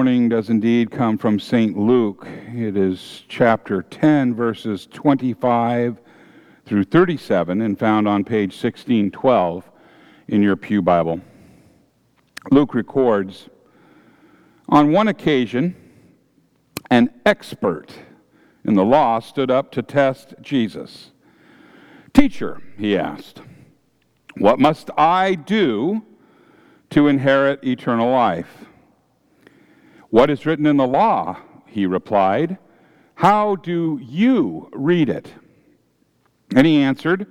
morning 0.00 0.30
does 0.30 0.48
indeed 0.48 0.90
come 0.90 1.18
from 1.18 1.38
St. 1.38 1.76
Luke. 1.76 2.26
It 2.54 2.74
is 2.74 3.24
chapter 3.28 3.82
10, 3.82 4.34
verses 4.34 4.86
25 4.86 6.00
through 6.64 6.84
37, 6.84 7.60
and 7.60 7.78
found 7.78 8.08
on 8.08 8.24
page 8.24 8.54
1612 8.54 9.70
in 10.28 10.42
your 10.42 10.56
Pew 10.56 10.80
Bible. 10.80 11.20
Luke 12.50 12.72
records 12.72 13.50
On 14.70 14.90
one 14.90 15.08
occasion, 15.08 15.76
an 16.90 17.10
expert 17.26 17.92
in 18.64 18.72
the 18.72 18.84
law 18.86 19.20
stood 19.20 19.50
up 19.50 19.70
to 19.72 19.82
test 19.82 20.32
Jesus. 20.40 21.10
Teacher, 22.14 22.62
he 22.78 22.96
asked, 22.96 23.42
what 24.38 24.58
must 24.58 24.88
I 24.96 25.34
do 25.34 26.00
to 26.88 27.06
inherit 27.06 27.62
eternal 27.62 28.10
life? 28.10 28.64
What 30.10 30.28
is 30.28 30.44
written 30.44 30.66
in 30.66 30.76
the 30.76 30.86
law? 30.86 31.38
He 31.66 31.86
replied. 31.86 32.58
How 33.14 33.56
do 33.56 33.98
you 34.02 34.68
read 34.72 35.08
it? 35.08 35.32
And 36.54 36.66
he 36.66 36.82
answered, 36.82 37.26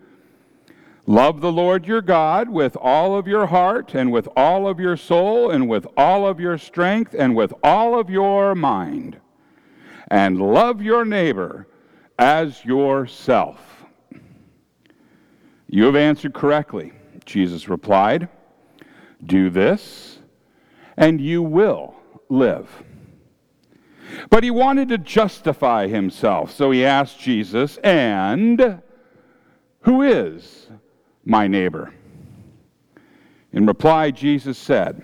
Love 1.05 1.41
the 1.41 1.51
Lord 1.51 1.87
your 1.87 2.01
God 2.01 2.49
with 2.49 2.77
all 2.77 3.17
of 3.17 3.27
your 3.27 3.47
heart, 3.47 3.95
and 3.95 4.11
with 4.11 4.29
all 4.37 4.67
of 4.67 4.79
your 4.79 4.95
soul, 4.95 5.49
and 5.49 5.67
with 5.67 5.87
all 5.97 6.27
of 6.27 6.39
your 6.39 6.57
strength, 6.57 7.15
and 7.17 7.35
with 7.35 7.51
all 7.63 7.99
of 7.99 8.09
your 8.09 8.53
mind. 8.55 9.19
And 10.09 10.39
love 10.39 10.81
your 10.81 11.03
neighbor 11.05 11.67
as 12.17 12.63
yourself. 12.63 13.85
You 15.67 15.85
have 15.85 15.95
answered 15.95 16.33
correctly, 16.33 16.93
Jesus 17.25 17.67
replied. 17.67 18.29
Do 19.25 19.49
this, 19.49 20.19
and 20.95 21.19
you 21.19 21.41
will 21.41 21.98
live. 22.29 22.69
But 24.29 24.43
he 24.43 24.51
wanted 24.51 24.89
to 24.89 24.97
justify 24.97 25.87
himself, 25.87 26.51
so 26.51 26.71
he 26.71 26.85
asked 26.85 27.19
Jesus, 27.19 27.77
And 27.77 28.81
who 29.81 30.01
is 30.01 30.67
my 31.25 31.47
neighbor? 31.47 31.93
In 33.51 33.65
reply, 33.65 34.11
Jesus 34.11 34.57
said, 34.57 35.01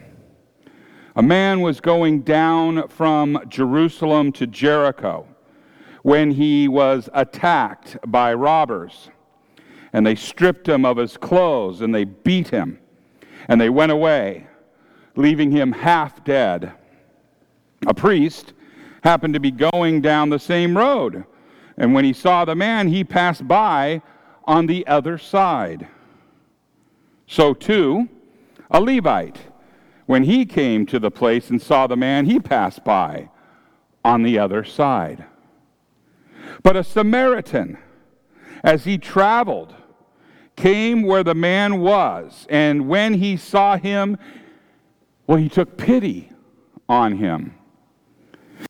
A 1.16 1.24
man 1.24 1.62
was 1.62 1.82
going 1.82 2.22
down 2.22 2.88
from 2.90 3.40
Jerusalem 3.48 4.32
to 4.34 4.48
Jericho 4.48 5.28
when 6.04 6.30
he 6.30 6.68
was 6.68 7.10
attacked 7.14 7.98
by 8.06 8.34
robbers. 8.34 9.10
And 9.92 10.06
they 10.06 10.14
stripped 10.14 10.68
him 10.68 10.86
of 10.86 10.98
his 10.98 11.18
clothes 11.18 11.82
and 11.82 11.96
they 11.96 12.04
beat 12.04 12.50
him. 12.50 12.80
And 13.48 13.60
they 13.60 13.70
went 13.70 13.92
away, 13.92 14.48
leaving 15.16 15.52
him 15.52 15.72
half 15.72 16.24
dead. 16.24 16.74
A 17.88 17.94
priest 17.94 18.54
happened 19.04 19.34
to 19.36 19.40
be 19.40 19.52
going 19.52 20.02
down 20.02 20.30
the 20.30 20.40
same 20.40 20.78
road. 20.78 21.26
And 21.78 21.94
when 21.94 22.06
he 22.06 22.14
saw 22.14 22.46
the 22.46 22.56
man, 22.56 22.88
he 22.88 23.04
passed 23.04 23.48
by 23.48 24.02
on 24.46 24.66
the 24.66 24.86
other 24.88 25.18
side. 25.18 25.88
So 27.28 27.54
too, 27.54 28.08
a 28.72 28.80
Levite, 28.80 29.40
when 30.06 30.24
he 30.24 30.46
came 30.46 30.86
to 30.88 31.00
the 31.00 31.12
place 31.12 31.50
and 31.50 31.62
saw 31.62 31.88
the 31.88 31.98
man, 31.98 32.26
he 32.26 32.40
passed 32.40 32.84
by 32.84 33.30
on 34.04 34.24
the 34.24 34.40
other 34.40 34.64
side. 34.64 35.26
But 36.64 36.76
a 36.76 36.84
Samaritan, 36.84 37.78
as 38.64 38.86
he 38.86 38.98
traveled, 38.98 39.74
came 40.56 41.04
where 41.04 41.24
the 41.24 41.36
man 41.36 41.82
was, 41.82 42.46
and 42.50 42.88
when 42.88 43.16
he 43.16 43.36
saw 43.36 43.78
him, 43.78 44.18
well, 45.28 45.38
he 45.38 45.50
took 45.50 45.78
pity 45.78 46.32
on 46.88 47.18
him. 47.18 47.56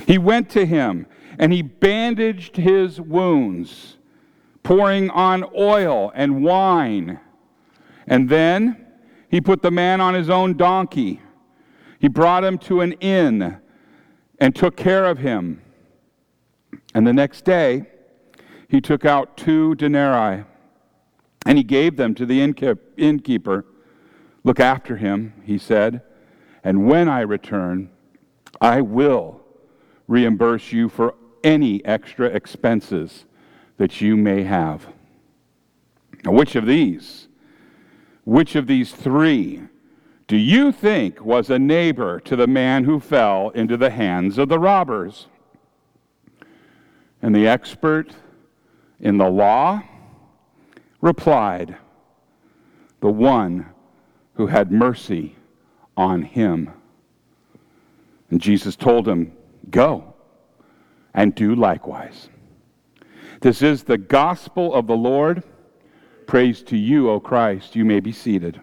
He 0.05 0.17
went 0.17 0.49
to 0.51 0.65
him 0.65 1.07
and 1.37 1.51
he 1.51 1.61
bandaged 1.61 2.57
his 2.57 3.01
wounds, 3.01 3.97
pouring 4.63 5.09
on 5.09 5.43
oil 5.55 6.11
and 6.15 6.43
wine. 6.43 7.19
And 8.07 8.29
then 8.29 8.85
he 9.29 9.41
put 9.41 9.61
the 9.61 9.71
man 9.71 9.99
on 10.01 10.13
his 10.13 10.29
own 10.29 10.55
donkey. 10.55 11.21
He 11.99 12.07
brought 12.07 12.44
him 12.44 12.57
to 12.59 12.81
an 12.81 12.94
inn 12.94 13.57
and 14.39 14.55
took 14.55 14.77
care 14.77 15.05
of 15.05 15.19
him. 15.19 15.61
And 16.94 17.05
the 17.05 17.13
next 17.13 17.44
day, 17.44 17.85
he 18.69 18.79
took 18.81 19.05
out 19.05 19.38
two 19.38 19.75
denarii 19.75 20.44
and 21.45 21.57
he 21.57 21.63
gave 21.63 21.97
them 21.97 22.15
to 22.15 22.25
the 22.25 22.41
innkeeper. 22.41 23.65
Look 24.44 24.59
after 24.59 24.97
him, 24.97 25.33
he 25.44 25.57
said, 25.57 26.01
and 26.63 26.88
when 26.88 27.07
I 27.07 27.21
return, 27.21 27.89
I 28.61 28.81
will 28.81 29.44
reimburse 30.07 30.71
you 30.71 30.89
for 30.89 31.16
any 31.43 31.83
extra 31.85 32.27
expenses 32.27 33.25
that 33.77 34.01
you 34.01 34.16
may 34.16 34.43
have. 34.43 34.88
Now, 36.23 36.31
which 36.31 36.55
of 36.55 36.66
these, 36.66 37.27
which 38.23 38.55
of 38.55 38.67
these 38.67 38.91
three 38.91 39.61
do 40.27 40.38
you 40.38 40.71
think 40.71 41.23
was 41.23 41.49
a 41.49 41.59
neighbor 41.59 42.19
to 42.21 42.35
the 42.35 42.47
man 42.47 42.83
who 42.83 42.99
fell 42.99 43.49
into 43.49 43.77
the 43.77 43.91
hands 43.91 44.39
of 44.39 44.49
the 44.49 44.57
robbers? 44.57 45.27
And 47.21 47.35
the 47.35 47.47
expert 47.47 48.11
in 48.99 49.17
the 49.17 49.29
law 49.29 49.83
replied, 50.99 51.77
The 53.01 53.11
one 53.11 53.67
who 54.33 54.47
had 54.47 54.71
mercy 54.71 55.35
on 55.95 56.23
him. 56.23 56.71
And 58.31 58.41
Jesus 58.41 58.75
told 58.75 59.07
him, 59.07 59.31
Go 59.69 60.13
and 61.13 61.33
do 61.33 61.55
likewise. 61.55 62.29
This 63.41 63.61
is 63.61 63.83
the 63.83 63.97
gospel 63.97 64.73
of 64.73 64.87
the 64.87 64.95
Lord. 64.95 65.43
Praise 66.27 66.61
to 66.63 66.77
you, 66.77 67.09
O 67.09 67.19
Christ. 67.19 67.75
You 67.75 67.85
may 67.85 67.99
be 67.99 68.11
seated. 68.11 68.61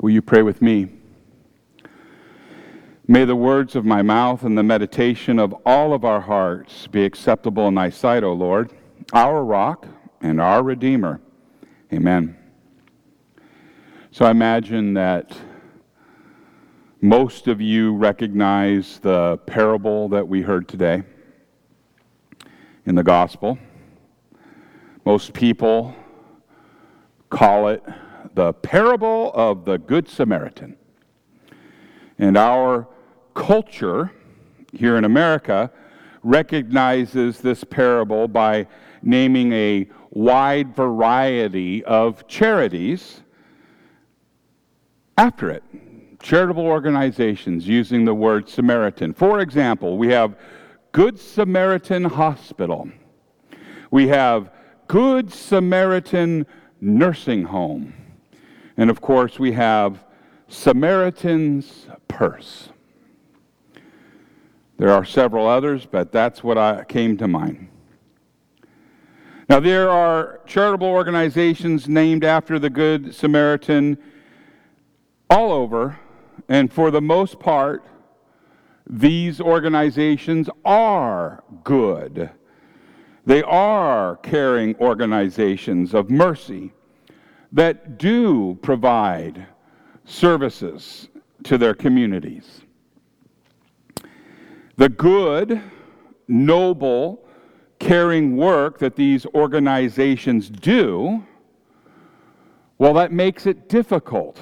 Will 0.00 0.10
you 0.10 0.22
pray 0.22 0.42
with 0.42 0.60
me? 0.60 0.88
May 3.06 3.24
the 3.24 3.36
words 3.36 3.76
of 3.76 3.84
my 3.84 4.02
mouth 4.02 4.42
and 4.42 4.58
the 4.58 4.62
meditation 4.62 5.38
of 5.38 5.52
all 5.64 5.92
of 5.92 6.04
our 6.04 6.20
hearts 6.20 6.88
be 6.88 7.04
acceptable 7.04 7.68
in 7.68 7.74
thy 7.74 7.90
sight, 7.90 8.24
O 8.24 8.32
Lord 8.32 8.72
our 9.12 9.44
rock 9.44 9.86
and 10.20 10.40
our 10.40 10.62
Redeemer. 10.62 11.20
Amen. 11.92 12.36
So 14.10 14.24
I 14.24 14.30
imagine 14.30 14.94
that 14.94 15.36
most 17.00 17.48
of 17.48 17.60
you 17.60 17.94
recognize 17.94 18.98
the 19.00 19.38
parable 19.46 20.08
that 20.10 20.26
we 20.26 20.42
heard 20.42 20.68
today 20.68 21.02
in 22.86 22.94
the 22.94 23.02
gospel. 23.02 23.58
Most 25.04 25.32
people 25.32 25.94
call 27.28 27.68
it 27.68 27.82
the 28.34 28.52
parable 28.52 29.32
of 29.34 29.64
the 29.64 29.78
Good 29.78 30.08
Samaritan. 30.08 30.76
And 32.18 32.36
our 32.36 32.86
culture 33.34 34.12
here 34.72 34.96
in 34.96 35.04
America 35.04 35.70
recognizes 36.22 37.40
this 37.40 37.64
parable 37.64 38.28
by 38.28 38.68
naming 39.02 39.52
a 39.52 39.88
wide 40.10 40.74
variety 40.74 41.84
of 41.84 42.26
charities 42.26 43.22
after 45.16 45.50
it. 45.50 45.62
Charitable 46.20 46.66
organizations 46.66 47.66
using 47.66 48.04
the 48.04 48.14
word 48.14 48.48
Samaritan. 48.48 49.12
For 49.12 49.40
example, 49.40 49.98
we 49.98 50.08
have 50.08 50.36
Good 50.92 51.18
Samaritan 51.18 52.04
Hospital. 52.04 52.88
We 53.90 54.08
have 54.08 54.50
Good 54.86 55.32
Samaritan 55.32 56.46
Nursing 56.80 57.44
Home. 57.44 57.94
And 58.76 58.90
of 58.90 59.00
course, 59.00 59.38
we 59.38 59.52
have 59.52 60.04
Samaritan's 60.48 61.86
Purse. 62.08 62.68
There 64.76 64.90
are 64.90 65.04
several 65.04 65.46
others, 65.46 65.86
but 65.86 66.12
that's 66.12 66.42
what 66.42 66.58
I 66.58 66.84
came 66.84 67.16
to 67.18 67.28
mind. 67.28 67.68
Now, 69.52 69.60
there 69.60 69.90
are 69.90 70.40
charitable 70.46 70.86
organizations 70.86 71.86
named 71.86 72.24
after 72.24 72.58
the 72.58 72.70
Good 72.70 73.14
Samaritan 73.14 73.98
all 75.28 75.52
over, 75.52 75.98
and 76.48 76.72
for 76.72 76.90
the 76.90 77.02
most 77.02 77.38
part, 77.38 77.84
these 78.88 79.42
organizations 79.42 80.48
are 80.64 81.44
good. 81.64 82.30
They 83.26 83.42
are 83.42 84.16
caring 84.22 84.74
organizations 84.76 85.92
of 85.92 86.08
mercy 86.08 86.72
that 87.52 87.98
do 87.98 88.58
provide 88.62 89.48
services 90.06 91.10
to 91.44 91.58
their 91.58 91.74
communities. 91.74 92.62
The 94.78 94.88
good, 94.88 95.60
noble, 96.26 97.21
caring 97.82 98.36
work 98.36 98.78
that 98.78 98.94
these 98.94 99.26
organizations 99.34 100.48
do, 100.48 101.26
well, 102.78 102.94
that 102.94 103.10
makes 103.10 103.44
it 103.44 103.68
difficult. 103.68 104.38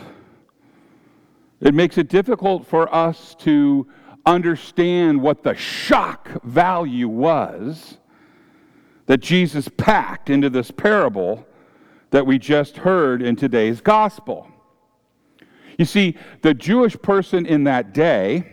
It 1.60 1.74
makes 1.74 1.96
it 1.96 2.08
difficult 2.08 2.66
for 2.66 2.94
us 2.94 3.34
to 3.40 3.88
understand 4.26 5.22
what 5.22 5.42
the 5.42 5.54
shock 5.54 6.28
value 6.44 7.08
was 7.08 7.96
that 9.06 9.20
Jesus 9.20 9.68
packed 9.68 10.28
into 10.28 10.50
this 10.50 10.70
parable 10.70 11.46
that 12.10 12.26
we 12.26 12.38
just 12.38 12.76
heard 12.76 13.22
in 13.22 13.36
today's 13.36 13.80
gospel. 13.80 14.48
You 15.78 15.86
see, 15.86 16.16
the 16.42 16.52
Jewish 16.52 16.94
person 17.00 17.46
in 17.46 17.64
that 17.64 17.94
day 17.94 18.52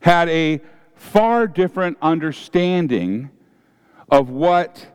had 0.00 0.30
a 0.30 0.62
far 0.94 1.46
different 1.46 1.98
understanding 2.00 3.30
of 4.08 4.30
what 4.30 4.86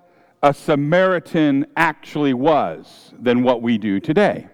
a 0.42 0.54
Samaritan 0.54 1.66
actually 1.76 2.34
was 2.34 3.14
than 3.20 3.44
what 3.44 3.62
we 3.62 3.78
do 3.78 4.00
today. 4.00 4.48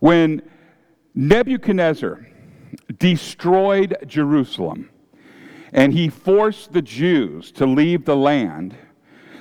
When 0.00 0.42
Nebuchadnezzar 1.14 2.26
destroyed 2.98 3.96
Jerusalem 4.06 4.90
and 5.72 5.92
he 5.92 6.08
forced 6.08 6.72
the 6.72 6.82
Jews 6.82 7.52
to 7.52 7.66
leave 7.66 8.04
the 8.04 8.16
land, 8.16 8.76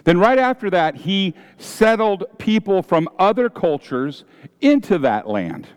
then 0.03 0.19
right 0.19 0.39
after 0.39 0.69
that, 0.69 0.95
he 0.95 1.35
settled 1.57 2.25
people 2.37 2.81
from 2.81 3.07
other 3.19 3.49
cultures 3.49 4.25
into 4.59 4.97
that 4.99 5.27
land. 5.27 5.67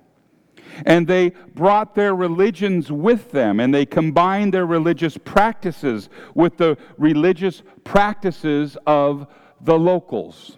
And 0.85 1.06
they 1.06 1.31
brought 1.55 1.94
their 1.94 2.15
religions 2.15 2.91
with 2.91 3.31
them, 3.31 3.61
and 3.61 3.73
they 3.73 3.87
combined 3.87 4.53
their 4.53 4.67
religious 4.67 5.17
practices 5.17 6.09
with 6.35 6.56
the 6.56 6.76
religious 6.99 7.62
practices 7.85 8.76
of 8.87 9.26
the 9.61 9.79
locals. 9.79 10.56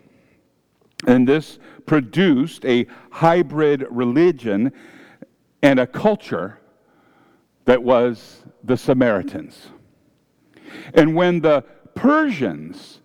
And 1.06 1.28
this 1.28 1.58
produced 1.86 2.64
a 2.64 2.86
hybrid 3.10 3.86
religion 3.90 4.72
and 5.62 5.78
a 5.78 5.86
culture 5.86 6.58
that 7.64 7.82
was 7.82 8.42
the 8.64 8.76
Samaritans. 8.76 9.68
And 10.94 11.14
when 11.14 11.40
the 11.40 11.62
Persians 11.94 13.00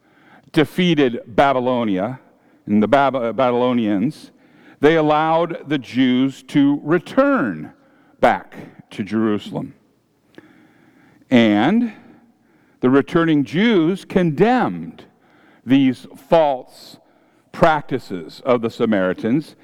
defeated 0.52 1.22
Babylonia 1.28 2.20
and 2.66 2.82
the 2.82 2.88
Bab- 2.88 3.36
Babylonians, 3.36 4.32
they 4.82 4.96
allowed 4.96 5.70
the 5.70 5.78
Jews 5.78 6.44
to 6.44 6.82
return 6.84 7.72
back 8.20 8.90
to 8.90 9.04
Jerusalem. 9.04 9.76
And 11.30 11.94
the 12.82 12.90
returning 12.90 13.46
Jews 13.46 14.04
condemned 14.04 15.06
these 15.66 16.08
false 16.18 16.98
practices 17.52 18.42
of 18.44 18.62
the 18.62 18.70
Samaritans, 18.70 19.56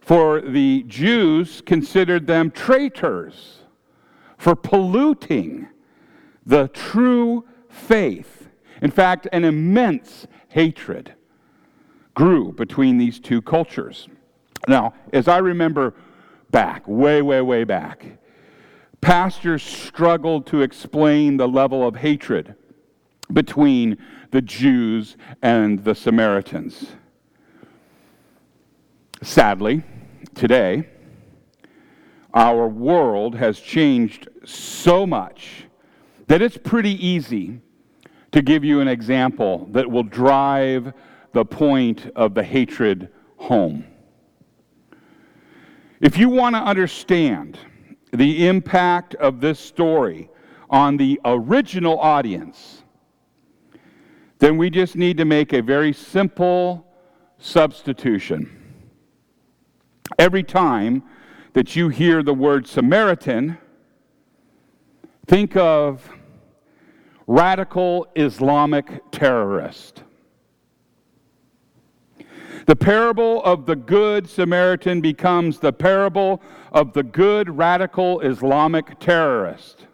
for 0.00 0.40
the 0.40 0.82
Jews 0.88 1.62
considered 1.64 2.26
them 2.26 2.50
traitors 2.50 3.60
for 4.36 4.56
polluting 4.56 5.68
the 6.44 6.68
true 6.68 7.44
faith. 7.68 8.48
In 8.82 8.90
fact, 8.90 9.28
an 9.32 9.44
immense 9.44 10.26
hatred 10.48 11.14
grew 12.14 12.52
between 12.52 12.98
these 12.98 13.20
two 13.20 13.40
cultures. 13.40 14.08
Now, 14.68 14.94
as 15.12 15.28
I 15.28 15.38
remember 15.38 15.94
back, 16.50 16.86
way, 16.86 17.22
way, 17.22 17.40
way 17.40 17.64
back, 17.64 18.06
pastors 19.00 19.62
struggled 19.62 20.46
to 20.46 20.62
explain 20.62 21.36
the 21.36 21.48
level 21.48 21.86
of 21.86 21.96
hatred 21.96 22.54
between 23.32 23.98
the 24.30 24.42
Jews 24.42 25.16
and 25.42 25.82
the 25.84 25.94
Samaritans. 25.94 26.86
Sadly, 29.22 29.82
today, 30.34 30.88
our 32.34 32.68
world 32.68 33.34
has 33.36 33.58
changed 33.58 34.28
so 34.44 35.06
much 35.06 35.64
that 36.26 36.42
it's 36.42 36.58
pretty 36.58 37.04
easy 37.04 37.60
to 38.32 38.42
give 38.42 38.64
you 38.64 38.80
an 38.80 38.88
example 38.88 39.68
that 39.72 39.90
will 39.90 40.02
drive 40.02 40.92
the 41.32 41.44
point 41.44 42.10
of 42.14 42.34
the 42.34 42.42
hatred 42.42 43.08
home. 43.36 43.84
If 46.00 46.18
you 46.18 46.28
want 46.28 46.54
to 46.54 46.60
understand 46.60 47.58
the 48.12 48.46
impact 48.46 49.14
of 49.14 49.40
this 49.40 49.58
story 49.58 50.28
on 50.68 50.96
the 50.96 51.20
original 51.24 51.98
audience, 51.98 52.82
then 54.38 54.58
we 54.58 54.68
just 54.68 54.96
need 54.96 55.16
to 55.16 55.24
make 55.24 55.54
a 55.54 55.62
very 55.62 55.92
simple 55.92 56.86
substitution. 57.38 58.50
Every 60.18 60.42
time 60.42 61.02
that 61.54 61.74
you 61.74 61.88
hear 61.88 62.22
the 62.22 62.34
word 62.34 62.66
Samaritan, 62.66 63.56
think 65.26 65.56
of 65.56 66.08
radical 67.26 68.06
Islamic 68.14 69.00
terrorist. 69.10 70.02
The 72.66 72.76
parable 72.76 73.44
of 73.44 73.64
the 73.64 73.76
Good 73.76 74.28
Samaritan 74.28 75.00
becomes 75.00 75.60
the 75.60 75.72
parable 75.72 76.42
of 76.72 76.92
the 76.92 77.04
good 77.04 77.48
radical 77.48 78.20
Islamic 78.20 78.98
terrorist. 78.98 79.86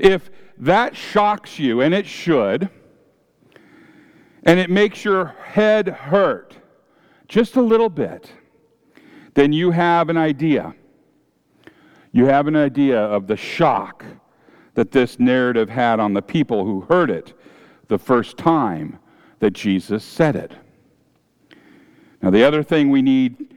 If 0.00 0.30
that 0.56 0.96
shocks 0.96 1.58
you, 1.58 1.82
and 1.82 1.92
it 1.92 2.06
should, 2.06 2.70
and 4.44 4.58
it 4.58 4.70
makes 4.70 5.04
your 5.04 5.26
head 5.44 5.88
hurt 5.88 6.56
just 7.28 7.56
a 7.56 7.62
little 7.62 7.90
bit, 7.90 8.32
then 9.34 9.52
you 9.52 9.72
have 9.72 10.08
an 10.08 10.16
idea. 10.16 10.74
You 12.12 12.26
have 12.26 12.46
an 12.46 12.56
idea 12.56 12.98
of 12.98 13.26
the 13.26 13.36
shock 13.36 14.06
that 14.72 14.90
this 14.90 15.18
narrative 15.18 15.68
had 15.68 16.00
on 16.00 16.14
the 16.14 16.22
people 16.22 16.64
who 16.64 16.80
heard 16.80 17.10
it 17.10 17.34
the 17.88 17.98
first 17.98 18.38
time 18.38 18.98
that 19.40 19.52
Jesus 19.52 20.02
said 20.02 20.34
it. 20.34 20.52
Now, 22.22 22.30
the 22.30 22.44
other 22.44 22.62
thing 22.62 22.90
we 22.90 23.02
need 23.02 23.54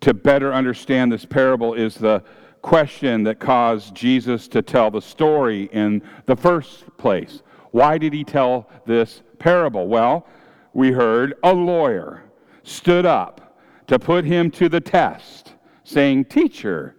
to 0.00 0.14
better 0.14 0.54
understand 0.54 1.12
this 1.12 1.24
parable 1.24 1.74
is 1.74 1.96
the 1.96 2.22
question 2.62 3.24
that 3.24 3.40
caused 3.40 3.94
Jesus 3.94 4.46
to 4.48 4.62
tell 4.62 4.90
the 4.90 5.02
story 5.02 5.68
in 5.72 6.02
the 6.26 6.36
first 6.36 6.84
place. 6.96 7.42
Why 7.72 7.98
did 7.98 8.12
he 8.12 8.24
tell 8.24 8.68
this 8.86 9.22
parable? 9.38 9.88
Well, 9.88 10.26
we 10.72 10.92
heard 10.92 11.34
a 11.42 11.52
lawyer 11.52 12.22
stood 12.62 13.06
up 13.06 13.58
to 13.86 13.98
put 13.98 14.24
him 14.24 14.50
to 14.52 14.68
the 14.68 14.80
test, 14.80 15.54
saying, 15.84 16.26
Teacher, 16.26 16.94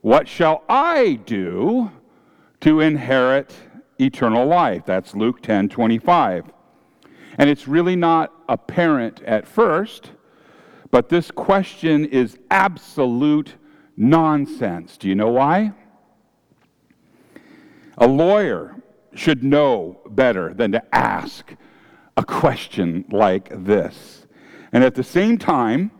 what 0.00 0.28
shall 0.28 0.62
I 0.68 1.18
do 1.24 1.90
to 2.60 2.80
inherit 2.80 3.52
eternal 3.98 4.46
life? 4.46 4.82
That's 4.86 5.14
Luke 5.14 5.42
10 5.42 5.70
25. 5.70 6.44
And 7.38 7.50
it's 7.50 7.66
really 7.66 7.96
not 7.96 8.33
apparent 8.48 9.22
at 9.22 9.46
first, 9.46 10.10
but 10.90 11.08
this 11.08 11.30
question 11.30 12.04
is 12.04 12.38
absolute 12.50 13.54
nonsense. 13.96 14.96
Do 14.96 15.08
you 15.08 15.14
know 15.14 15.30
why? 15.30 15.72
A 17.98 18.06
lawyer 18.06 18.76
should 19.14 19.44
know 19.44 20.00
better 20.08 20.52
than 20.52 20.72
to 20.72 20.94
ask 20.94 21.54
a 22.16 22.24
question 22.24 23.04
like 23.10 23.64
this. 23.64 24.26
And 24.72 24.82
at 24.82 24.94
the 24.94 25.04
same 25.04 25.38
time, 25.38 25.90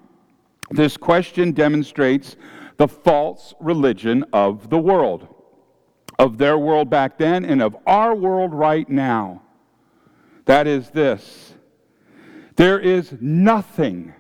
this 0.71 0.97
question 0.97 1.53
demonstrates 1.53 2.37
the 2.77 2.89
false 2.89 3.55
religion 3.61 4.25
of 4.33 4.71
the 4.71 4.79
world, 4.79 5.29
of 6.19 6.39
their 6.39 6.59
world 6.59 6.91
back 6.91 7.19
then 7.19 7.45
and 7.45 7.63
of 7.63 7.77
our 7.87 8.15
world 8.15 8.53
right 8.53 8.89
now. 8.89 9.43
That 10.47 10.67
is 10.67 10.91
this 10.91 11.54
there 12.57 12.79
is 12.79 13.15
nothing 13.21 14.15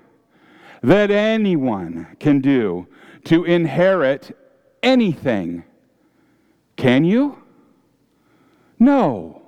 that 0.82 1.10
anyone 1.10 2.16
can 2.18 2.40
do 2.40 2.86
to 3.24 3.44
inherit 3.44 4.36
anything. 4.82 5.64
Can 6.76 7.04
you? 7.04 7.42
No. 8.78 9.42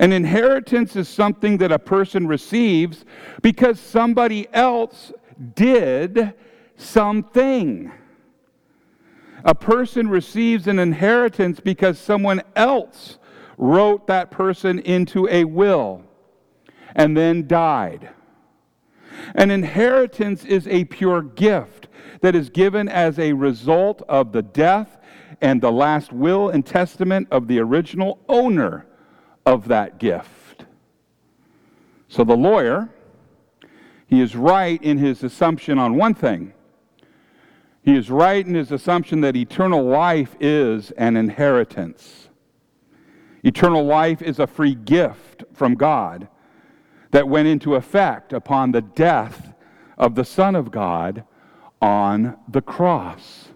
An 0.00 0.12
inheritance 0.12 0.96
is 0.96 1.08
something 1.08 1.58
that 1.58 1.72
a 1.72 1.78
person 1.78 2.26
receives 2.26 3.04
because 3.42 3.78
somebody 3.78 4.48
else 4.54 5.12
did 5.54 6.32
something. 6.76 7.92
A 9.44 9.54
person 9.54 10.08
receives 10.08 10.68
an 10.68 10.78
inheritance 10.78 11.60
because 11.60 11.98
someone 11.98 12.42
else 12.56 13.18
wrote 13.58 14.06
that 14.06 14.30
person 14.30 14.78
into 14.78 15.28
a 15.28 15.44
will 15.44 16.04
and 16.94 17.16
then 17.16 17.46
died. 17.46 18.10
An 19.34 19.50
inheritance 19.50 20.44
is 20.44 20.66
a 20.68 20.84
pure 20.84 21.22
gift 21.22 21.88
that 22.20 22.34
is 22.34 22.50
given 22.50 22.88
as 22.88 23.18
a 23.18 23.32
result 23.32 24.02
of 24.08 24.32
the 24.32 24.42
death 24.42 24.98
and 25.40 25.60
the 25.60 25.72
last 25.72 26.12
will 26.12 26.48
and 26.48 26.64
testament 26.64 27.28
of 27.30 27.48
the 27.48 27.58
original 27.58 28.20
owner 28.28 28.86
of 29.44 29.68
that 29.68 29.98
gift. 29.98 30.66
So 32.08 32.24
the 32.24 32.36
lawyer, 32.36 32.90
he 34.06 34.20
is 34.20 34.36
right 34.36 34.80
in 34.82 34.98
his 34.98 35.24
assumption 35.24 35.78
on 35.78 35.96
one 35.96 36.14
thing. 36.14 36.52
He 37.82 37.96
is 37.96 38.10
right 38.10 38.46
in 38.46 38.54
his 38.54 38.70
assumption 38.70 39.22
that 39.22 39.34
eternal 39.34 39.82
life 39.82 40.36
is 40.38 40.92
an 40.92 41.16
inheritance. 41.16 42.28
Eternal 43.42 43.84
life 43.84 44.22
is 44.22 44.38
a 44.38 44.46
free 44.46 44.76
gift 44.76 45.42
from 45.52 45.74
God 45.74 46.28
that 47.12 47.28
went 47.28 47.46
into 47.46 47.76
effect 47.76 48.32
upon 48.32 48.72
the 48.72 48.82
death 48.82 49.52
of 49.96 50.14
the 50.14 50.24
Son 50.24 50.56
of 50.56 50.70
God 50.70 51.24
on 51.80 52.36
the 52.48 52.62
cross. 52.62 53.48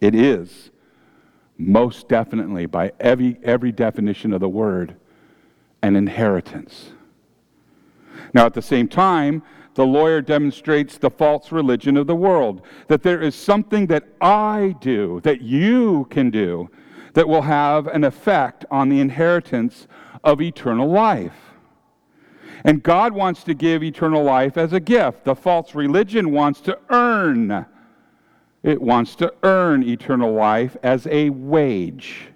It 0.00 0.14
is 0.14 0.70
most 1.58 2.08
definitely, 2.08 2.66
by 2.66 2.92
every, 3.00 3.38
every 3.42 3.72
definition 3.72 4.32
of 4.32 4.40
the 4.40 4.48
word, 4.48 4.96
an 5.82 5.96
inheritance. 5.96 6.90
Now, 8.34 8.44
at 8.46 8.54
the 8.54 8.62
same 8.62 8.88
time, 8.88 9.42
the 9.74 9.86
lawyer 9.86 10.20
demonstrates 10.20 10.98
the 10.98 11.10
false 11.10 11.52
religion 11.52 11.96
of 11.96 12.06
the 12.06 12.16
world 12.16 12.62
that 12.88 13.02
there 13.02 13.20
is 13.20 13.34
something 13.34 13.86
that 13.86 14.04
I 14.20 14.74
do, 14.80 15.20
that 15.22 15.42
you 15.42 16.06
can 16.10 16.30
do, 16.30 16.68
that 17.14 17.28
will 17.28 17.42
have 17.42 17.86
an 17.86 18.04
effect 18.04 18.64
on 18.70 18.88
the 18.88 19.00
inheritance 19.00 19.86
of 20.24 20.42
eternal 20.42 20.88
life. 20.88 21.45
And 22.64 22.82
God 22.82 23.12
wants 23.12 23.44
to 23.44 23.54
give 23.54 23.82
eternal 23.82 24.22
life 24.22 24.56
as 24.56 24.72
a 24.72 24.80
gift. 24.80 25.24
The 25.24 25.34
false 25.34 25.74
religion 25.74 26.32
wants 26.32 26.60
to 26.62 26.78
earn 26.90 27.66
it 28.66 28.82
wants 28.82 29.14
to 29.14 29.32
earn 29.44 29.84
eternal 29.84 30.32
life 30.32 30.76
as 30.82 31.06
a 31.06 31.30
wage. 31.30 32.26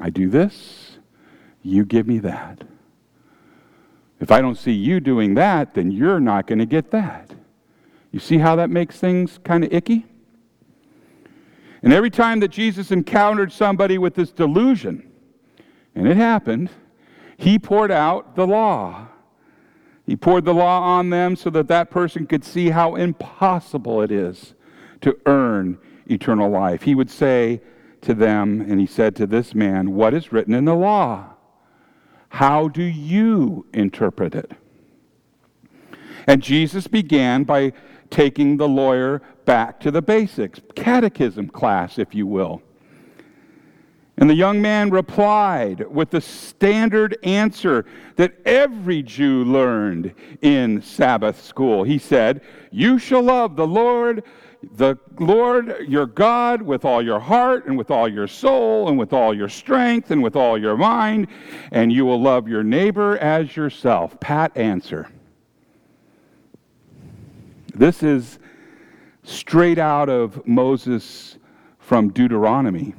I 0.00 0.10
do 0.10 0.28
this, 0.28 0.98
you 1.62 1.84
give 1.84 2.08
me 2.08 2.18
that. 2.18 2.64
If 4.18 4.32
I 4.32 4.40
don't 4.40 4.58
see 4.58 4.72
you 4.72 4.98
doing 4.98 5.34
that, 5.34 5.74
then 5.74 5.92
you're 5.92 6.18
not 6.18 6.48
going 6.48 6.58
to 6.58 6.66
get 6.66 6.90
that. 6.90 7.30
You 8.10 8.18
see 8.18 8.38
how 8.38 8.56
that 8.56 8.70
makes 8.70 8.98
things 8.98 9.38
kind 9.44 9.62
of 9.62 9.72
icky? 9.72 10.04
And 11.84 11.92
every 11.92 12.10
time 12.10 12.40
that 12.40 12.48
Jesus 12.48 12.90
encountered 12.90 13.52
somebody 13.52 13.98
with 13.98 14.16
this 14.16 14.32
delusion, 14.32 15.12
and 15.94 16.08
it 16.08 16.16
happened, 16.16 16.70
he 17.36 17.58
poured 17.58 17.90
out 17.90 18.36
the 18.36 18.46
law. 18.46 19.08
He 20.06 20.16
poured 20.16 20.44
the 20.44 20.54
law 20.54 20.80
on 20.80 21.10
them 21.10 21.34
so 21.34 21.50
that 21.50 21.68
that 21.68 21.90
person 21.90 22.26
could 22.26 22.44
see 22.44 22.70
how 22.70 22.94
impossible 22.94 24.02
it 24.02 24.12
is 24.12 24.54
to 25.00 25.16
earn 25.26 25.78
eternal 26.06 26.50
life. 26.50 26.82
He 26.82 26.94
would 26.94 27.10
say 27.10 27.62
to 28.02 28.14
them, 28.14 28.60
and 28.60 28.78
he 28.78 28.86
said 28.86 29.16
to 29.16 29.26
this 29.26 29.54
man, 29.54 29.94
What 29.94 30.12
is 30.12 30.32
written 30.32 30.54
in 30.54 30.66
the 30.66 30.74
law? 30.74 31.30
How 32.28 32.68
do 32.68 32.82
you 32.82 33.66
interpret 33.72 34.34
it? 34.34 34.52
And 36.26 36.42
Jesus 36.42 36.86
began 36.86 37.44
by 37.44 37.72
taking 38.10 38.56
the 38.56 38.68
lawyer 38.68 39.22
back 39.44 39.80
to 39.80 39.90
the 39.90 40.02
basics, 40.02 40.60
catechism 40.74 41.48
class, 41.48 41.98
if 41.98 42.14
you 42.14 42.26
will. 42.26 42.62
And 44.16 44.30
the 44.30 44.34
young 44.34 44.62
man 44.62 44.90
replied 44.90 45.88
with 45.90 46.10
the 46.10 46.20
standard 46.20 47.18
answer 47.24 47.84
that 48.14 48.34
every 48.46 49.02
Jew 49.02 49.44
learned 49.44 50.14
in 50.40 50.82
Sabbath 50.82 51.42
school. 51.42 51.82
He 51.82 51.98
said, 51.98 52.40
You 52.70 52.98
shall 52.98 53.22
love 53.22 53.56
the 53.56 53.66
Lord, 53.66 54.22
the 54.76 54.96
Lord 55.18 55.76
your 55.88 56.06
God 56.06 56.62
with 56.62 56.84
all 56.84 57.02
your 57.02 57.18
heart 57.18 57.66
and 57.66 57.76
with 57.76 57.90
all 57.90 58.08
your 58.08 58.28
soul 58.28 58.88
and 58.88 58.96
with 58.96 59.12
all 59.12 59.34
your 59.34 59.48
strength 59.48 60.12
and 60.12 60.22
with 60.22 60.36
all 60.36 60.56
your 60.56 60.76
mind, 60.76 61.26
and 61.72 61.92
you 61.92 62.04
will 62.04 62.22
love 62.22 62.46
your 62.46 62.62
neighbor 62.62 63.18
as 63.18 63.56
yourself. 63.56 64.18
Pat 64.20 64.56
answer. 64.56 65.08
This 67.74 68.04
is 68.04 68.38
straight 69.24 69.78
out 69.78 70.08
of 70.08 70.46
Moses 70.46 71.36
from 71.80 72.10
Deuteronomy. 72.10 72.94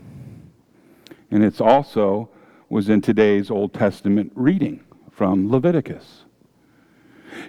And 1.36 1.44
it's 1.44 1.60
also 1.60 2.30
was 2.70 2.88
in 2.88 3.02
today's 3.02 3.52
Old 3.52 3.74
Testament 3.74 4.32
reading 4.36 4.82
from 5.12 5.52
Leviticus. 5.52 6.24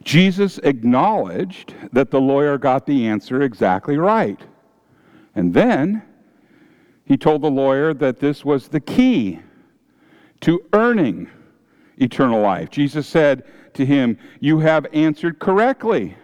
Jesus 0.02 0.58
acknowledged 0.64 1.72
that 1.92 2.10
the 2.10 2.20
lawyer 2.20 2.58
got 2.58 2.84
the 2.84 3.06
answer 3.06 3.42
exactly 3.42 3.96
right. 3.96 4.40
And 5.36 5.54
then 5.54 6.02
he 7.04 7.16
told 7.16 7.42
the 7.42 7.48
lawyer 7.48 7.94
that 7.94 8.18
this 8.18 8.44
was 8.44 8.66
the 8.66 8.80
key 8.80 9.38
to 10.40 10.64
earning 10.72 11.30
eternal 11.96 12.40
life. 12.40 12.70
Jesus 12.70 13.06
said 13.06 13.44
to 13.74 13.86
him, 13.86 14.18
You 14.40 14.58
have 14.58 14.88
answered 14.92 15.38
correctly. 15.38 16.16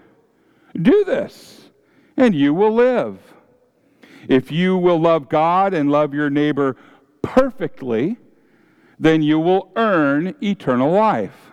Do 0.75 1.04
this, 1.04 1.71
and 2.16 2.35
you 2.35 2.54
will 2.54 2.75
live. 2.75 3.21
If 4.28 4.50
you 4.50 4.76
will 4.76 4.99
love 4.99 5.28
God 5.28 5.75
and 5.75 5.92
love 5.92 6.12
your 6.12 6.28
neighbor 6.28 6.76
perfectly, 7.23 8.19
then 8.99 9.23
you 9.23 9.38
will 9.38 9.73
earn 9.76 10.35
eternal 10.43 10.91
life. 10.91 11.50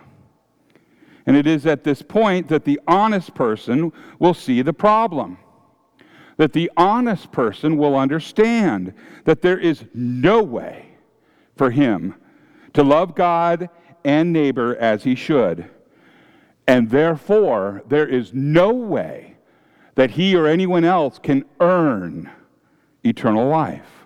And 1.26 1.36
it 1.36 1.46
is 1.46 1.66
at 1.66 1.84
this 1.84 2.02
point 2.02 2.48
that 2.48 2.64
the 2.64 2.80
honest 2.86 3.34
person 3.34 3.92
will 4.18 4.34
see 4.34 4.62
the 4.62 4.72
problem. 4.72 5.38
That 6.36 6.52
the 6.52 6.70
honest 6.76 7.30
person 7.32 7.76
will 7.76 7.96
understand 7.96 8.94
that 9.24 9.42
there 9.42 9.58
is 9.58 9.84
no 9.94 10.42
way 10.42 10.86
for 11.56 11.70
him 11.70 12.14
to 12.72 12.82
love 12.82 13.14
God 13.14 13.68
and 14.04 14.32
neighbor 14.32 14.76
as 14.76 15.04
he 15.04 15.14
should. 15.14 15.68
And 16.66 16.90
therefore, 16.90 17.82
there 17.88 18.06
is 18.06 18.32
no 18.32 18.72
way 18.72 19.36
that 19.96 20.12
he 20.12 20.34
or 20.34 20.46
anyone 20.46 20.84
else 20.84 21.18
can 21.18 21.44
earn 21.60 22.30
eternal 23.04 23.48
life. 23.48 23.99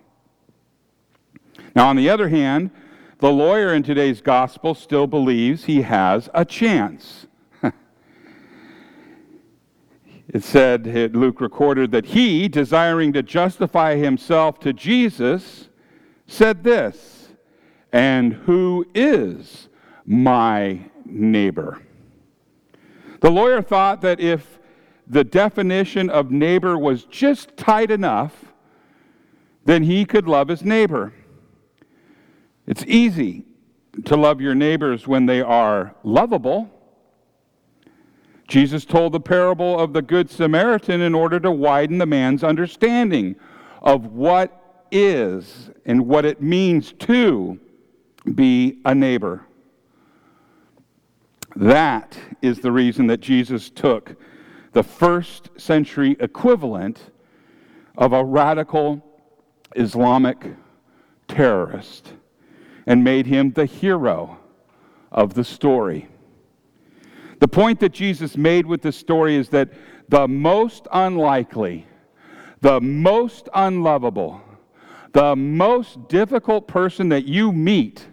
Now, 1.74 1.88
on 1.88 1.96
the 1.96 2.08
other 2.08 2.28
hand, 2.28 2.70
the 3.18 3.32
lawyer 3.32 3.74
in 3.74 3.82
today's 3.82 4.20
gospel 4.20 4.74
still 4.74 5.06
believes 5.06 5.64
he 5.64 5.82
has 5.82 6.28
a 6.34 6.44
chance. 6.44 7.26
it 10.28 10.42
said, 10.44 11.14
Luke 11.16 11.40
recorded 11.40 11.90
that 11.92 12.06
he, 12.06 12.48
desiring 12.48 13.12
to 13.14 13.22
justify 13.22 13.96
himself 13.96 14.60
to 14.60 14.72
Jesus, 14.72 15.68
said 16.26 16.62
this, 16.62 17.28
and 17.92 18.32
who 18.32 18.86
is 18.94 19.68
my 20.04 20.80
neighbor? 21.04 21.80
The 23.20 23.30
lawyer 23.30 23.62
thought 23.62 24.00
that 24.02 24.20
if 24.20 24.58
the 25.06 25.24
definition 25.24 26.10
of 26.10 26.30
neighbor 26.30 26.78
was 26.78 27.04
just 27.04 27.56
tight 27.56 27.90
enough, 27.90 28.52
then 29.64 29.84
he 29.84 30.04
could 30.04 30.28
love 30.28 30.48
his 30.48 30.62
neighbor. 30.62 31.12
It's 32.66 32.84
easy 32.86 33.44
to 34.04 34.16
love 34.16 34.40
your 34.40 34.54
neighbors 34.54 35.06
when 35.06 35.26
they 35.26 35.40
are 35.40 35.94
lovable. 36.02 36.70
Jesus 38.48 38.84
told 38.84 39.12
the 39.12 39.20
parable 39.20 39.78
of 39.78 39.92
the 39.92 40.02
Good 40.02 40.30
Samaritan 40.30 41.00
in 41.00 41.14
order 41.14 41.40
to 41.40 41.50
widen 41.50 41.98
the 41.98 42.06
man's 42.06 42.44
understanding 42.44 43.36
of 43.82 44.06
what 44.06 44.84
is 44.90 45.70
and 45.84 46.06
what 46.06 46.24
it 46.24 46.42
means 46.42 46.92
to 46.92 47.58
be 48.34 48.80
a 48.84 48.94
neighbor. 48.94 49.46
That 51.56 52.18
is 52.42 52.60
the 52.60 52.72
reason 52.72 53.06
that 53.08 53.20
Jesus 53.20 53.70
took 53.70 54.16
the 54.72 54.82
first 54.82 55.50
century 55.56 56.16
equivalent 56.18 57.10
of 57.96 58.12
a 58.12 58.24
radical 58.24 59.04
Islamic 59.76 60.44
terrorist 61.28 62.12
and 62.86 63.02
made 63.04 63.26
him 63.26 63.52
the 63.52 63.66
hero 63.66 64.38
of 65.10 65.34
the 65.34 65.44
story. 65.44 66.08
The 67.40 67.48
point 67.48 67.80
that 67.80 67.92
Jesus 67.92 68.36
made 68.36 68.66
with 68.66 68.82
this 68.82 68.96
story 68.96 69.36
is 69.36 69.48
that 69.50 69.70
the 70.08 70.28
most 70.28 70.86
unlikely, 70.92 71.86
the 72.60 72.80
most 72.80 73.48
unlovable, 73.54 74.40
the 75.12 75.36
most 75.36 76.08
difficult 76.08 76.66
person 76.66 77.08
that 77.10 77.24
you 77.24 77.52
meet 77.52 78.06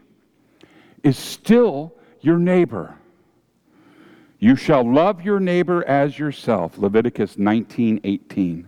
is 1.03 1.17
still 1.17 1.93
your 2.21 2.37
neighbor. 2.37 2.95
You 4.39 4.55
shall 4.55 4.83
love 4.83 5.21
your 5.21 5.39
neighbor 5.39 5.87
as 5.87 6.17
yourself. 6.17 6.77
Leviticus 6.77 7.37
19:18. 7.37 8.65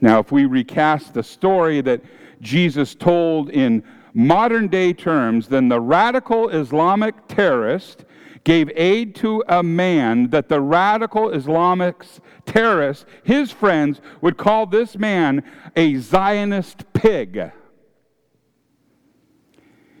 Now, 0.00 0.18
if 0.18 0.32
we 0.32 0.44
recast 0.44 1.14
the 1.14 1.22
story 1.22 1.80
that 1.82 2.02
Jesus 2.40 2.94
told 2.94 3.50
in 3.50 3.82
modern 4.14 4.68
day 4.68 4.92
terms, 4.92 5.48
then 5.48 5.68
the 5.68 5.80
radical 5.80 6.48
Islamic 6.48 7.26
terrorist 7.26 8.04
gave 8.44 8.70
aid 8.76 9.14
to 9.16 9.42
a 9.48 9.62
man 9.62 10.30
that 10.30 10.48
the 10.48 10.60
radical 10.60 11.30
Islamic 11.30 12.04
terrorist, 12.46 13.06
his 13.24 13.50
friends, 13.50 14.00
would 14.20 14.36
call 14.36 14.66
this 14.66 14.96
man 14.96 15.42
a 15.74 15.96
Zionist 15.96 16.84
pig. 16.92 17.50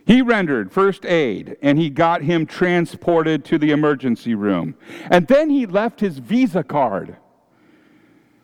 He 0.06 0.20
rendered 0.20 0.70
first 0.70 1.06
aid 1.06 1.56
and 1.62 1.78
he 1.78 1.88
got 1.88 2.22
him 2.22 2.44
transported 2.44 3.44
to 3.46 3.58
the 3.58 3.70
emergency 3.70 4.34
room. 4.34 4.76
And 5.10 5.26
then 5.26 5.48
he 5.48 5.64
left 5.64 6.00
his 6.00 6.18
Visa 6.18 6.62
card 6.62 7.16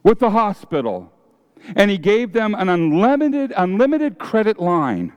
with 0.03 0.19
the 0.19 0.31
hospital 0.31 1.13
and 1.77 1.91
he 1.91 1.99
gave 1.99 2.33
them 2.33 2.55
an 2.55 2.71
unlimited, 2.71 3.53
unlimited 3.55 4.19
credit 4.19 4.59
line 4.59 5.13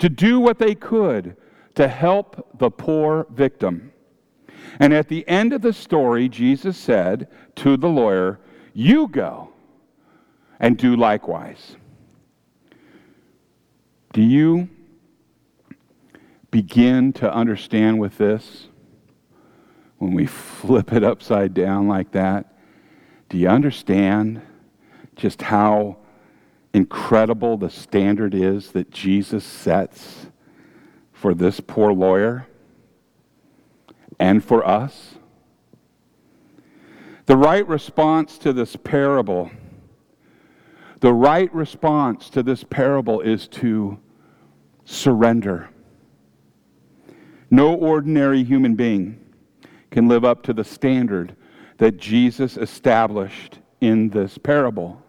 to 0.00 0.08
do 0.08 0.40
what 0.40 0.58
they 0.58 0.74
could 0.74 1.36
to 1.74 1.86
help 1.86 2.58
the 2.58 2.70
poor 2.70 3.26
victim. 3.30 3.92
And 4.78 4.92
at 4.92 5.08
the 5.08 5.26
end 5.28 5.52
of 5.52 5.62
the 5.62 5.72
story, 5.72 6.28
Jesus 6.28 6.76
said 6.76 7.28
to 7.56 7.76
the 7.76 7.88
lawyer, 7.88 8.40
You 8.74 9.08
go 9.08 9.52
and 10.58 10.76
do 10.76 10.96
likewise. 10.96 11.76
Do 14.12 14.22
you 14.22 14.68
begin 16.50 17.12
to 17.14 17.32
understand 17.32 18.00
with 18.00 18.18
this 18.18 18.68
when 19.98 20.12
we 20.12 20.26
flip 20.26 20.92
it 20.92 21.04
upside 21.04 21.54
down 21.54 21.88
like 21.88 22.12
that? 22.12 22.54
Do 23.28 23.38
you 23.38 23.48
understand 23.48 24.42
just 25.14 25.42
how 25.42 25.98
incredible 26.72 27.56
the 27.56 27.70
standard 27.70 28.34
is 28.34 28.72
that 28.72 28.90
Jesus 28.90 29.44
sets 29.44 30.26
for 31.12 31.34
this 31.34 31.60
poor 31.60 31.92
lawyer 31.92 32.46
and 34.18 34.44
for 34.44 34.66
us? 34.66 35.14
The 37.26 37.36
right 37.36 37.66
response 37.66 38.38
to 38.38 38.52
this 38.52 38.76
parable, 38.76 39.50
the 41.00 41.12
right 41.12 41.52
response 41.54 42.28
to 42.30 42.42
this 42.42 42.64
parable 42.64 43.20
is 43.20 43.46
to 43.48 43.98
surrender. 44.84 45.68
No 47.50 47.74
ordinary 47.74 48.44
human 48.44 48.74
being 48.74 49.18
can 49.90 50.08
live 50.08 50.24
up 50.24 50.42
to 50.44 50.52
the 50.52 50.64
standard 50.64 51.34
that 51.78 51.96
Jesus 51.96 52.56
established 52.56 53.58
in 53.80 54.10
this 54.10 54.38
parable. 54.38 55.02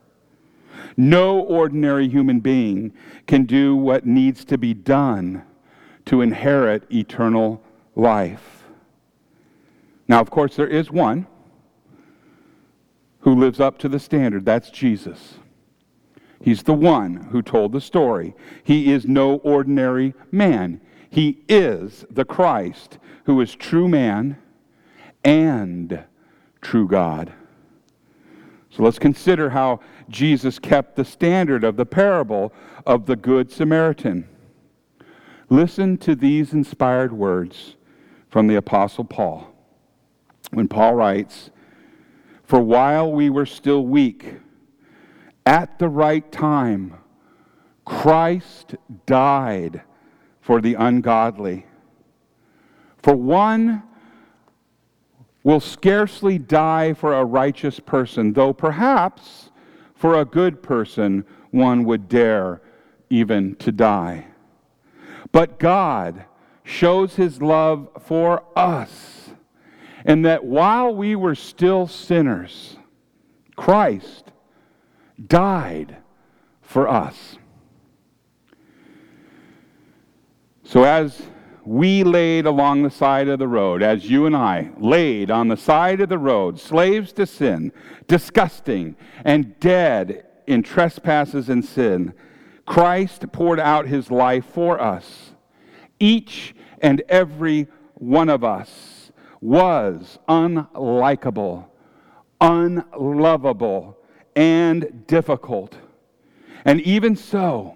No 0.98 1.40
ordinary 1.40 2.08
human 2.08 2.40
being 2.40 2.94
can 3.28 3.46
do 3.46 3.76
what 3.76 4.06
needs 4.06 4.46
to 4.46 4.58
be 4.58 4.74
done 4.74 5.44
to 6.06 6.22
inherit 6.22 6.92
eternal 6.92 7.62
life. 7.96 8.64
Now, 10.08 10.20
of 10.20 10.30
course, 10.30 10.56
there 10.56 10.68
is 10.68 10.92
one 10.92 11.28
who 13.22 13.36
lives 13.36 13.60
up 13.60 13.78
to 13.80 13.90
the 13.90 14.00
standard. 14.00 14.46
That's 14.46 14.70
Jesus. 14.70 15.36
He's 16.42 16.64
the 16.64 16.74
one 16.74 17.28
who 17.32 17.42
told 17.42 17.72
the 17.72 17.82
story. 17.82 18.34
He 18.64 18.92
is 18.92 19.06
no 19.06 19.36
ordinary 19.38 20.14
man. 20.32 20.82
He 21.10 21.44
is 21.48 22.04
the 22.10 22.26
Christ 22.26 22.98
who 23.26 23.40
is 23.42 23.54
true 23.54 23.88
man 23.88 24.38
and 25.24 26.04
true 26.62 26.88
God. 26.88 27.32
So 28.72 28.84
let's 28.84 29.00
consider 29.00 29.50
how 29.50 29.82
Jesus 30.10 30.58
kept 30.58 30.96
the 30.96 31.04
standard 31.04 31.64
of 31.64 31.76
the 31.76 31.86
parable 31.86 32.54
of 32.86 33.06
the 33.06 33.18
Good 33.18 33.52
Samaritan. 33.52 34.28
Listen 35.50 35.98
to 35.98 36.16
these 36.16 36.54
inspired 36.54 37.12
words 37.12 37.76
from 38.30 38.48
the 38.48 38.56
Apostle 38.56 39.04
Paul. 39.04 39.54
When 40.52 40.70
Paul 40.70 40.96
writes, 40.96 41.50
For 42.44 42.62
while 42.62 43.12
we 43.12 43.30
were 43.30 43.46
still 43.46 43.86
weak, 43.86 44.36
at 45.46 45.78
the 45.78 45.90
right 45.90 46.32
time, 46.32 46.94
Christ 47.84 48.76
died 49.06 49.82
for 50.40 50.62
the 50.62 50.76
ungodly. 50.76 51.66
For 53.04 53.16
one 53.16 53.84
will 55.44 55.60
scarcely 55.60 56.38
die 56.38 56.94
for 56.94 57.14
a 57.14 57.26
righteous 57.26 57.80
person, 57.80 58.34
though 58.34 58.54
perhaps 58.54 59.50
for 59.96 60.20
a 60.20 60.26
good 60.26 60.62
person 60.62 61.26
one 61.52 61.84
would 61.84 62.08
dare 62.08 62.62
even 63.10 63.56
to 63.56 63.72
die. 63.72 64.28
But 65.32 65.60
God 65.60 66.26
shows 66.64 67.16
his 67.16 67.42
love 67.42 67.90
for 68.02 68.44
us, 68.56 69.32
in 70.06 70.22
that 70.24 70.44
while 70.44 70.94
we 70.94 71.16
were 71.16 71.36
still 71.36 71.88
sinners, 71.88 72.78
Christ 73.56 74.32
died 75.28 75.98
for 76.62 76.88
us. 76.88 77.38
So, 80.64 80.84
as 80.84 81.22
we 81.66 82.04
laid 82.04 82.46
along 82.46 82.84
the 82.84 82.90
side 82.90 83.28
of 83.28 83.40
the 83.40 83.48
road, 83.48 83.84
as 83.84 84.10
you 84.10 84.26
and 84.26 84.36
I 84.36 84.72
laid 84.78 85.30
on 85.30 85.48
the 85.48 85.58
side 85.58 86.02
of 86.02 86.10
the 86.10 86.18
road, 86.18 86.60
slaves 86.60 87.14
to 87.14 87.26
sin, 87.26 87.72
disgusting 88.08 88.96
and 89.24 89.60
dead 89.60 90.26
in 90.48 90.64
trespasses 90.64 91.50
and 91.50 91.64
sin, 91.64 92.14
Christ 92.66 93.32
poured 93.32 93.60
out 93.60 93.88
his 93.88 94.10
life 94.10 94.46
for 94.46 94.80
us. 94.80 95.32
Each 96.00 96.56
and 96.82 97.02
every 97.10 97.68
one 97.96 98.30
of 98.30 98.44
us 98.44 99.12
was 99.40 100.20
unlikable, 100.28 101.66
unlovable, 102.40 103.98
and 104.36 105.06
difficult. 105.08 105.76
And 106.66 106.82
even 106.82 107.16
so, 107.16 107.76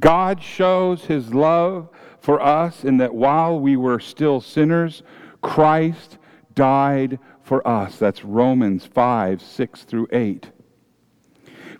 God 0.00 0.42
shows 0.42 1.04
his 1.04 1.32
love 1.32 1.88
for 2.22 2.40
us 2.40 2.84
in 2.84 2.98
that 2.98 3.12
while 3.12 3.58
we 3.58 3.76
were 3.76 3.98
still 3.98 4.40
sinners, 4.40 5.02
Christ 5.42 6.18
died 6.54 7.18
for 7.42 7.66
us. 7.66 7.98
That's 7.98 8.24
Romans 8.24 8.86
5 8.86 9.42
6 9.42 9.82
through 9.82 10.06
8. 10.12 10.50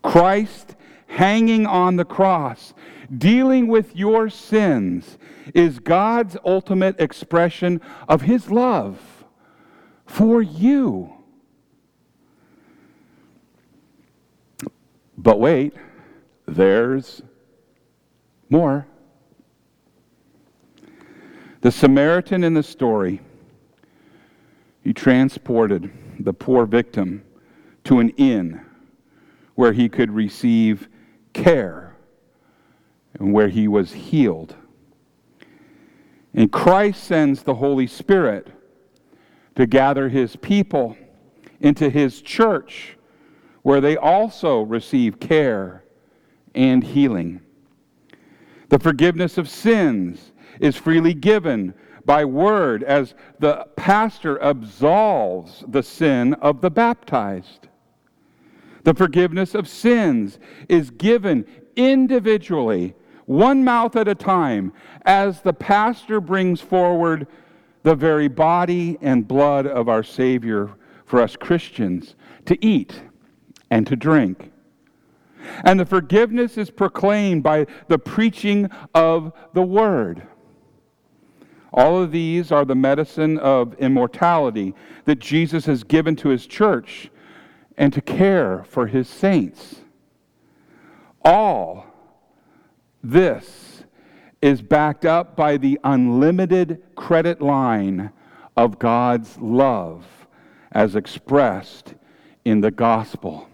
Christ 0.02 0.74
hanging 1.06 1.64
on 1.64 1.94
the 1.94 2.04
cross, 2.04 2.74
dealing 3.16 3.68
with 3.68 3.94
your 3.94 4.28
sins, 4.28 5.16
is 5.54 5.78
God's 5.78 6.36
ultimate 6.44 7.00
expression 7.00 7.80
of 8.08 8.22
his 8.22 8.50
love 8.50 9.24
for 10.06 10.42
you. 10.42 11.12
But 15.16 15.38
wait, 15.38 15.74
there's 16.46 17.22
more. 18.50 18.88
The 21.62 21.70
Samaritan 21.70 22.42
in 22.42 22.54
the 22.54 22.62
story, 22.64 23.20
he 24.82 24.92
transported 24.92 25.92
the 26.18 26.32
poor 26.32 26.66
victim 26.66 27.22
to 27.84 28.00
an 28.00 28.08
inn 28.10 28.60
where 29.54 29.72
he 29.72 29.88
could 29.88 30.10
receive 30.10 30.88
care 31.32 31.94
and 33.14 33.32
where 33.32 33.48
he 33.48 33.68
was 33.68 33.92
healed. 33.92 34.56
And 36.34 36.50
Christ 36.50 37.04
sends 37.04 37.44
the 37.44 37.54
Holy 37.54 37.86
Spirit 37.86 38.48
to 39.54 39.64
gather 39.64 40.08
his 40.08 40.34
people 40.34 40.96
into 41.60 41.90
his 41.90 42.22
church 42.22 42.96
where 43.62 43.80
they 43.80 43.96
also 43.96 44.62
receive 44.62 45.20
care 45.20 45.84
and 46.56 46.82
healing. 46.82 47.40
The 48.68 48.80
forgiveness 48.80 49.38
of 49.38 49.48
sins 49.48 50.31
is 50.62 50.76
freely 50.76 51.12
given 51.12 51.74
by 52.04 52.24
word 52.24 52.82
as 52.84 53.14
the 53.40 53.66
pastor 53.76 54.40
absolves 54.42 55.64
the 55.68 55.82
sin 55.82 56.34
of 56.34 56.60
the 56.60 56.70
baptized. 56.70 57.68
The 58.84 58.94
forgiveness 58.94 59.54
of 59.54 59.68
sins 59.68 60.38
is 60.68 60.90
given 60.90 61.44
individually, 61.76 62.94
one 63.26 63.64
mouth 63.64 63.96
at 63.96 64.08
a 64.08 64.14
time, 64.14 64.72
as 65.04 65.40
the 65.40 65.52
pastor 65.52 66.20
brings 66.20 66.60
forward 66.60 67.26
the 67.82 67.94
very 67.94 68.28
body 68.28 68.98
and 69.00 69.26
blood 69.26 69.66
of 69.66 69.88
our 69.88 70.02
Savior 70.02 70.70
for 71.04 71.20
us 71.20 71.36
Christians 71.36 72.14
to 72.46 72.64
eat 72.64 73.02
and 73.70 73.86
to 73.88 73.96
drink. 73.96 74.52
And 75.64 75.80
the 75.80 75.86
forgiveness 75.86 76.56
is 76.56 76.70
proclaimed 76.70 77.42
by 77.42 77.66
the 77.88 77.98
preaching 77.98 78.70
of 78.94 79.32
the 79.54 79.62
Word. 79.62 80.22
All 81.72 82.02
of 82.02 82.12
these 82.12 82.52
are 82.52 82.64
the 82.64 82.74
medicine 82.74 83.38
of 83.38 83.74
immortality 83.74 84.74
that 85.06 85.18
Jesus 85.18 85.64
has 85.66 85.84
given 85.84 86.16
to 86.16 86.28
his 86.28 86.46
church 86.46 87.10
and 87.78 87.92
to 87.92 88.00
care 88.02 88.64
for 88.64 88.86
his 88.86 89.08
saints. 89.08 89.76
All 91.24 91.86
this 93.02 93.84
is 94.42 94.60
backed 94.60 95.06
up 95.06 95.34
by 95.34 95.56
the 95.56 95.78
unlimited 95.82 96.82
credit 96.94 97.40
line 97.40 98.12
of 98.56 98.78
God's 98.78 99.38
love 99.38 100.04
as 100.72 100.96
expressed 100.96 101.94
in 102.44 102.60
the 102.60 102.70
gospel. 102.70 103.48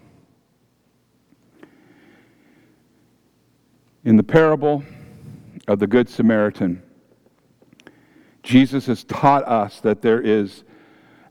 In 4.03 4.17
the 4.17 4.23
parable 4.23 4.83
of 5.67 5.79
the 5.79 5.87
Good 5.87 6.09
Samaritan, 6.09 6.81
Jesus 8.49 8.87
has 8.87 9.03
taught 9.03 9.47
us 9.47 9.79
that 9.81 10.01
there 10.01 10.19
is 10.19 10.63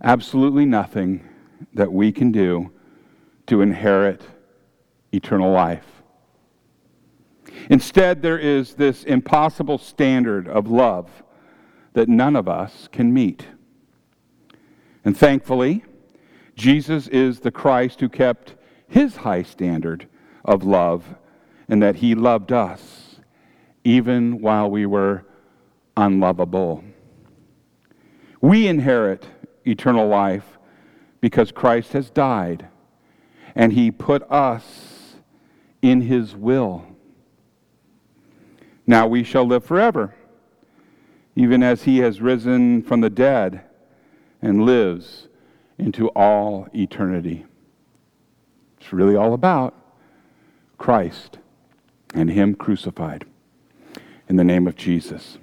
absolutely 0.05 0.65
nothing 0.65 1.29
that 1.75 1.93
we 1.93 2.13
can 2.13 2.31
do 2.31 2.71
to 3.49 3.61
inherit 3.61 4.23
eternal 5.11 5.51
life. 5.51 5.85
Instead, 7.71 8.23
there 8.23 8.39
is 8.39 8.75
this 8.75 9.03
impossible 9.03 9.79
standard 9.79 10.47
of 10.47 10.69
love 10.69 11.11
that 11.95 12.09
none 12.09 12.37
of 12.37 12.49
us 12.49 12.89
can 12.93 13.13
meet. 13.13 13.45
And 15.05 15.17
thankfully, 15.17 15.85
Jesus 16.55 17.09
is 17.09 17.41
the 17.41 17.51
Christ 17.51 17.99
who 17.99 18.09
kept 18.09 18.55
his 18.87 19.17
high 19.17 19.43
standard 19.43 20.07
of 20.45 20.63
love 20.63 21.17
and 21.69 21.83
that 21.83 21.97
he 21.97 22.15
loved 22.15 22.53
us 22.53 23.17
even 23.83 24.41
while 24.41 24.71
we 24.71 24.87
were 24.87 25.25
unlovable. 25.97 26.85
We 28.41 28.69
inherit 28.69 29.27
eternal 29.67 30.09
life 30.09 30.59
because 31.21 31.53
Christ 31.53 31.93
has 31.93 32.11
died 32.11 32.69
and 33.55 33.73
he 33.73 33.91
put 33.91 34.23
us 34.31 35.15
in 35.83 36.03
his 36.03 36.37
will. 36.37 36.87
Now 38.87 39.07
we 39.07 39.25
shall 39.25 39.45
live 39.45 39.65
forever, 39.65 40.15
even 41.37 41.63
as 41.63 41.83
he 41.83 41.99
has 41.99 42.21
risen 42.21 42.83
from 42.83 43.01
the 43.01 43.11
dead 43.11 43.63
and 44.41 44.65
lives 44.65 45.29
into 45.77 46.09
all 46.11 46.69
eternity. 46.75 47.45
It's 48.81 48.93
really 48.93 49.17
all 49.17 49.35
about 49.35 49.75
Christ 50.79 51.39
and 52.15 52.31
him 52.31 52.55
crucified. 52.55 53.25
In 54.29 54.37
the 54.37 54.45
name 54.45 54.67
of 54.67 54.77
Jesus, 54.77 55.39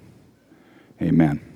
amen. 1.00 1.55